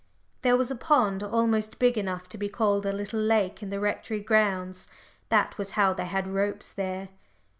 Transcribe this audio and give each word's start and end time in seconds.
(There 0.41 0.57
was 0.57 0.71
a 0.71 0.75
pond 0.75 1.21
almost 1.21 1.77
big 1.77 1.95
enough 1.95 2.27
to 2.29 2.37
be 2.39 2.49
called 2.49 2.87
a 2.87 2.91
little 2.91 3.19
lake 3.19 3.61
in 3.61 3.69
the 3.69 3.79
Rectory 3.79 4.19
grounds: 4.19 4.87
that 5.29 5.55
was 5.59 5.73
how 5.77 5.93
they 5.93 6.05
had 6.05 6.25
ropes 6.27 6.71
there.) 6.73 7.09